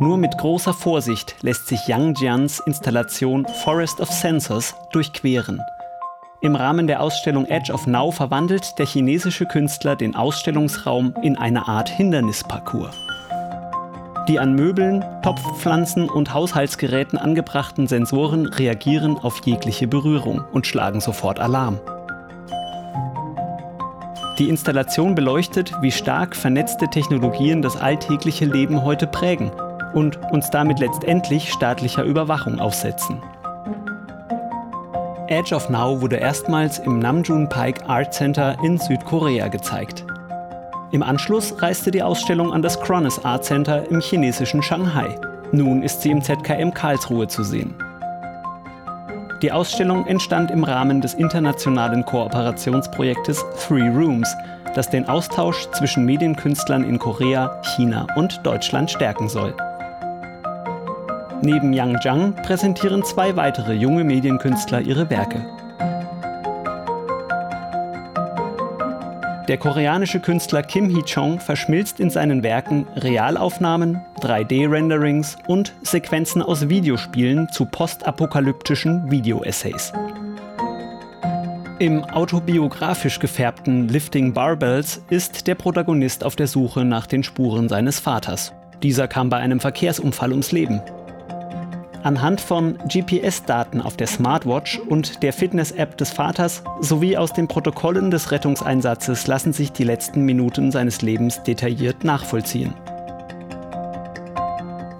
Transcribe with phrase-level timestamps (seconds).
[0.00, 5.60] Nur mit großer Vorsicht lässt sich Yang Jians Installation Forest of Sensors durchqueren.
[6.40, 11.68] Im Rahmen der Ausstellung Edge of Now verwandelt der chinesische Künstler den Ausstellungsraum in eine
[11.68, 12.94] Art Hindernisparcours.
[14.28, 21.38] Die an Möbeln, Topfpflanzen und Haushaltsgeräten angebrachten Sensoren reagieren auf jegliche Berührung und schlagen sofort
[21.40, 21.78] Alarm.
[24.38, 29.52] Die Installation beleuchtet, wie stark vernetzte Technologien das alltägliche Leben heute prägen
[29.92, 33.22] und uns damit letztendlich staatlicher Überwachung aussetzen.
[35.28, 40.04] Edge of Now wurde erstmals im Namjoon Pike Art Center in Südkorea gezeigt.
[40.90, 45.16] Im Anschluss reiste die Ausstellung an das Kronos Art Center im chinesischen Shanghai.
[45.52, 47.74] Nun ist sie im ZKM Karlsruhe zu sehen.
[49.42, 54.34] Die Ausstellung entstand im Rahmen des internationalen Kooperationsprojektes Three Rooms,
[54.74, 59.54] das den Austausch zwischen Medienkünstlern in Korea, China und Deutschland stärken soll.
[61.42, 65.44] Neben Yang Zhang präsentieren zwei weitere junge Medienkünstler ihre Werke.
[69.48, 77.50] Der koreanische Künstler Kim Hee-chong verschmilzt in seinen Werken Realaufnahmen, 3D-Renderings und Sequenzen aus Videospielen
[77.50, 79.92] zu postapokalyptischen Video-Essays.
[81.78, 88.00] Im autobiografisch gefärbten Lifting Barbells ist der Protagonist auf der Suche nach den Spuren seines
[88.00, 88.54] Vaters.
[88.82, 90.80] Dieser kam bei einem Verkehrsunfall ums Leben.
[92.04, 98.10] Anhand von GPS-Daten auf der Smartwatch und der Fitness-App des Vaters sowie aus den Protokollen
[98.10, 102.74] des Rettungseinsatzes lassen sich die letzten Minuten seines Lebens detailliert nachvollziehen.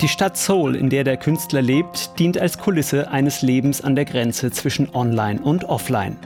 [0.00, 4.06] Die Stadt Seoul, in der der Künstler lebt, dient als Kulisse eines Lebens an der
[4.06, 6.16] Grenze zwischen Online und Offline.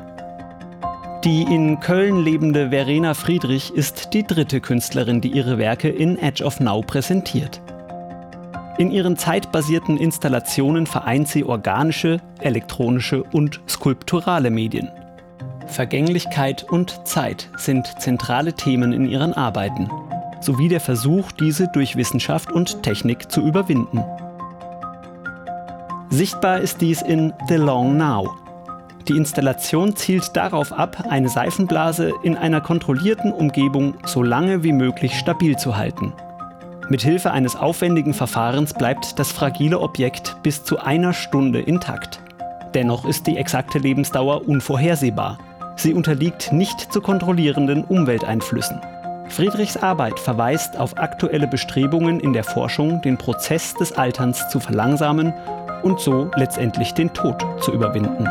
[1.24, 6.44] Die in Köln lebende Verena Friedrich ist die dritte Künstlerin, die ihre Werke in Edge
[6.44, 7.60] of Now präsentiert.
[8.78, 14.88] In ihren zeitbasierten Installationen vereint sie organische, elektronische und skulpturale Medien.
[15.66, 19.90] Vergänglichkeit und Zeit sind zentrale Themen in ihren Arbeiten,
[20.40, 24.04] sowie der Versuch, diese durch Wissenschaft und Technik zu überwinden.
[26.10, 28.30] Sichtbar ist dies in The Long Now.
[29.08, 35.14] Die Installation zielt darauf ab, eine Seifenblase in einer kontrollierten Umgebung so lange wie möglich
[35.14, 36.12] stabil zu halten.
[36.90, 42.20] Mithilfe eines aufwendigen Verfahrens bleibt das fragile Objekt bis zu einer Stunde intakt.
[42.72, 45.38] Dennoch ist die exakte Lebensdauer unvorhersehbar.
[45.76, 48.80] Sie unterliegt nicht zu kontrollierenden Umwelteinflüssen.
[49.28, 55.34] Friedrichs Arbeit verweist auf aktuelle Bestrebungen in der Forschung, den Prozess des Alterns zu verlangsamen
[55.82, 58.26] und so letztendlich den Tod zu überwinden.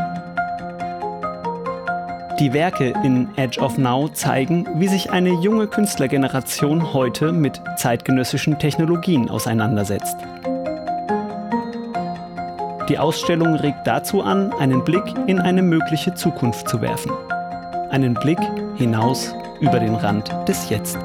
[2.40, 8.60] Die Werke in Edge of Now zeigen, wie sich eine junge Künstlergeneration heute mit zeitgenössischen
[8.60, 10.16] Technologien auseinandersetzt.
[12.90, 17.12] Die Ausstellung regt dazu an, einen Blick in eine mögliche Zukunft zu werfen.
[17.90, 18.40] Einen Blick
[18.76, 21.00] hinaus über den Rand des Jetzt.